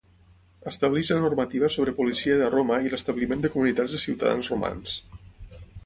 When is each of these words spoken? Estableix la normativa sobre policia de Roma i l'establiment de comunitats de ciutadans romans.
Estableix 0.71 1.11
la 1.13 1.17
normativa 1.25 1.69
sobre 1.75 1.93
policia 1.99 2.39
de 2.41 2.47
Roma 2.55 2.79
i 2.87 2.91
l'establiment 2.95 3.45
de 3.47 3.53
comunitats 3.57 3.97
de 3.97 4.05
ciutadans 4.07 4.53
romans. 4.55 5.01